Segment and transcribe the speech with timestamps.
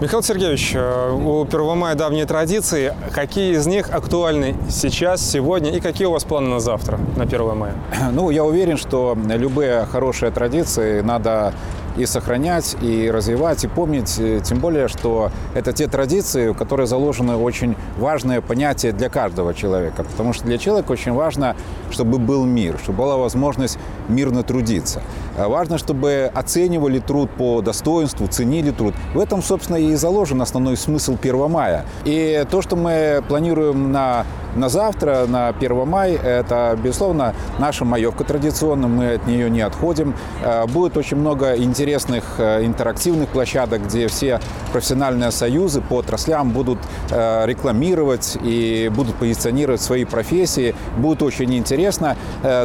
[0.00, 2.94] Михаил Сергеевич, э, у 1 мая давние традиции.
[3.12, 7.54] Какие из них актуальны сейчас, сегодня и какие у вас планы на завтра, на 1
[7.54, 7.74] мая?
[8.10, 11.52] Ну, я уверен, что любые хорошие традиции надо
[11.96, 14.18] и сохранять, и развивать, и помнить.
[14.18, 19.54] Э, тем более, что это те традиции, в которые заложены очень важные понятия для каждого
[19.54, 20.04] человека.
[20.04, 21.56] Потому что для человека очень важно,
[21.90, 25.02] чтобы был мир, чтобы была возможность мирно трудиться.
[25.36, 28.94] А важно, чтобы оценивали труд по достоинству, ценили труд.
[29.14, 31.84] В этом, собственно, и заложен основной смысл 1 мая.
[32.04, 38.24] И то, что мы планируем на на завтра, на 1 мая, это, безусловно, наша маевка
[38.24, 40.14] традиционная, мы от нее не отходим.
[40.42, 44.40] Э, будет очень много интересных э, интерактивных площадок, где все
[44.72, 46.78] профессиональные союзы по отраслям будут
[47.10, 50.74] э, рекламировать и будут позиционировать свои профессии.
[50.96, 52.16] Будет очень интересно.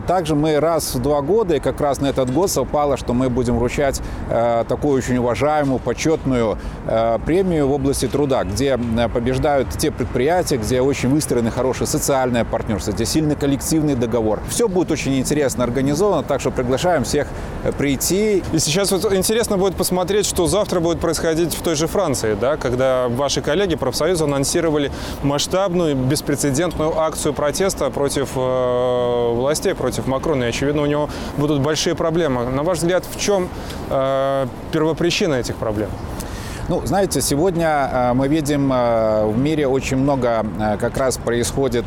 [0.08, 3.30] Также мы раз в два года, и как раз на этот год совпало, что мы
[3.30, 4.02] будем вручать
[4.68, 6.58] такую очень уважаемую, почетную
[7.26, 8.78] премию в области труда, где
[9.14, 14.40] побеждают те предприятия, где очень выстроены хорошие хорошее социальное партнерство, где сильный коллективный договор.
[14.50, 17.28] Все будет очень интересно организовано, так что приглашаем всех
[17.64, 18.44] э, прийти.
[18.54, 22.56] И сейчас вот интересно будет посмотреть, что завтра будет происходить в той же Франции, да,
[22.56, 24.92] когда ваши коллеги профсоюза анонсировали
[25.24, 30.46] масштабную, беспрецедентную акцию протеста против э, властей, против Макрона.
[30.46, 32.46] И, очевидно, у него будут большие проблемы.
[32.46, 33.50] На ваш взгляд, в чем
[33.90, 35.90] э, первопричина этих проблем?
[36.68, 41.86] Ну, знаете, сегодня э, мы видим э, в мире очень много э, как раз происходит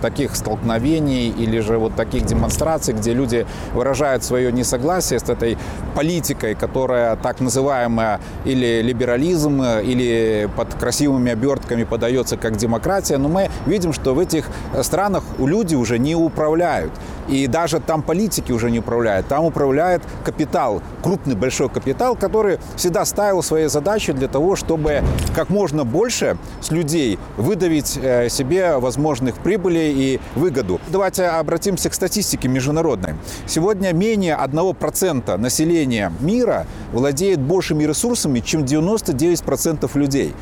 [0.00, 5.58] таких столкновений или же вот таких демонстраций, где люди выражают свое несогласие с этой
[5.94, 13.18] политикой, которая так называемая или либерализм, или под красивыми обертками подается как демократия.
[13.18, 14.46] Но мы видим, что в этих
[14.82, 16.92] странах люди уже не управляют.
[17.28, 19.28] И даже там политики уже не управляют.
[19.28, 25.02] Там управляет капитал, крупный большой капитал, который всегда ставил свои задачи для того, чтобы
[25.34, 30.80] как можно больше с людей выдавить э, себе возможных прибылей и выгоду.
[30.88, 33.14] Давайте обратимся к статистике международной.
[33.46, 40.34] Сегодня менее 1% населения мира владеет большими ресурсами, чем 99% людей.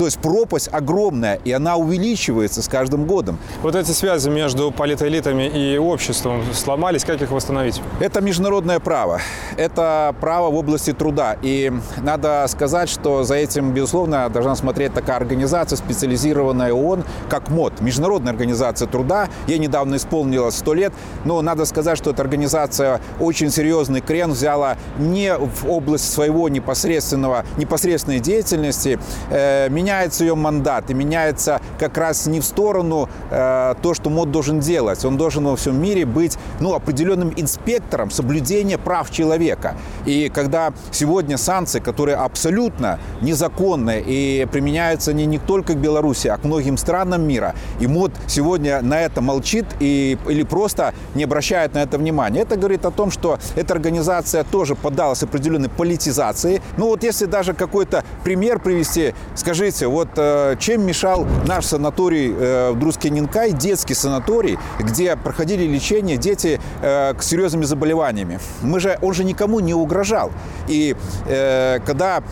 [0.00, 3.38] То есть пропасть огромная, и она увеличивается с каждым годом.
[3.60, 7.82] Вот эти связи между политэлитами и обществом сломались, как их восстановить?
[8.00, 9.20] Это международное право.
[9.58, 11.36] Это право в области труда.
[11.42, 17.82] И надо сказать, что за этим, безусловно, должна смотреть такая организация, специализированная ООН, как МОД,
[17.82, 19.28] Международная организация труда.
[19.48, 20.92] Ей недавно исполнилось 100 лет,
[21.26, 27.44] но надо сказать, что эта организация очень серьезный крен взяла не в область своего непосредственного,
[27.58, 28.98] непосредственной деятельности.
[29.28, 34.08] Э, меня меняется ее мандат и меняется как раз не в сторону э, то, что
[34.08, 35.04] МОД должен делать.
[35.04, 39.74] Он должен во всем мире быть ну, определенным инспектором соблюдения прав человека.
[40.06, 46.36] И когда сегодня санкции, которые абсолютно незаконные и применяются не, не только к Беларуси, а
[46.36, 51.74] к многим странам мира, и МОД сегодня на это молчит и, или просто не обращает
[51.74, 56.62] на это внимания, это говорит о том, что эта организация тоже поддалась определенной политизации.
[56.76, 62.34] Ну вот если даже какой-то пример привести, скажите, Смотрите, вот э, чем мешал наш санаторий
[62.36, 68.40] э, в Друскининкай, детский санаторий, где проходили лечение дети э, с серьезными заболеваниями.
[68.62, 70.32] Мы же, он же никому не угрожал.
[70.68, 72.22] И когда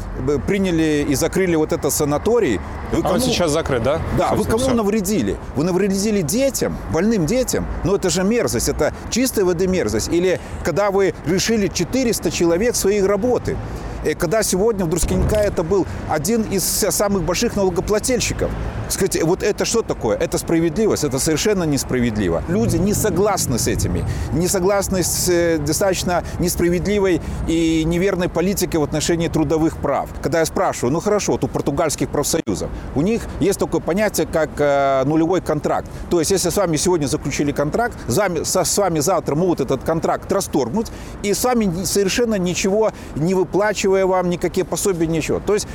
[0.46, 2.60] приняли и закрыли вот этот санаторий...
[2.92, 3.14] Вы кому...
[3.14, 4.00] А он сейчас закрыт, да?
[4.16, 4.74] Да, вы кому все.
[4.74, 5.36] навредили?
[5.56, 7.66] Вы навредили детям, больным детям.
[7.84, 10.08] Но это же мерзость, это чистая воды мерзость.
[10.08, 13.56] Или когда вы решили 400 человек своей работы.
[14.04, 18.50] И когда сегодня в Друскинка это был один из самых больших налогоплательщиков.
[18.88, 20.16] Скажите, вот это что такое?
[20.16, 21.04] Это справедливость?
[21.04, 22.42] Это совершенно несправедливо.
[22.48, 28.84] Люди не согласны с этими, не согласны с э, достаточно несправедливой и неверной политикой в
[28.84, 30.08] отношении трудовых прав.
[30.22, 34.50] Когда я спрашиваю, ну хорошо, вот у португальских профсоюзов, у них есть такое понятие, как
[34.58, 35.90] э, нулевой контракт.
[36.08, 39.60] То есть, если с вами сегодня заключили контракт, с вами, со, с вами завтра могут
[39.60, 40.86] этот контракт расторгнуть,
[41.22, 43.34] и с вами совершенно ничего не
[43.88, 45.40] выплачивая вам, никакие пособия, ничего.
[45.40, 45.66] То есть,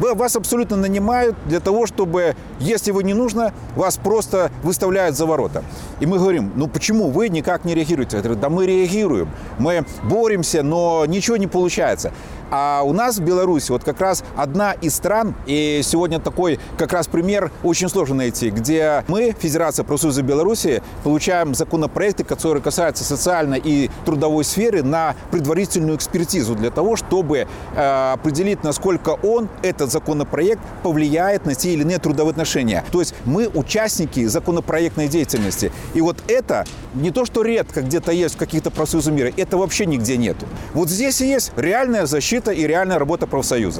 [0.00, 5.62] вас абсолютно нанимают для того, чтобы, если вы не нужно, вас просто выставляют за ворота.
[6.00, 8.20] И мы говорим, ну почему вы никак не реагируете?
[8.22, 12.12] Я да мы реагируем, мы боремся, но ничего не получается.
[12.50, 16.92] А у нас в Беларуси вот как раз одна из стран, и сегодня такой как
[16.92, 23.60] раз пример очень сложно найти, где мы, Федерация профсоюза Беларуси, получаем законопроекты, которые касаются социальной
[23.62, 29.48] и трудовой сферы на предварительную экспертизу для того, чтобы э, определить, насколько он,
[29.90, 32.84] этот законопроект, повлияет на те или иные трудовые отношения.
[32.90, 35.72] То есть мы участники законопроектной деятельности.
[35.94, 36.64] И вот это
[36.94, 40.46] не то, что редко где-то есть в каких-то профсоюзах мира, это вообще нигде нету.
[40.74, 43.78] Вот здесь и есть реальная защита и реальная работа профсоюза.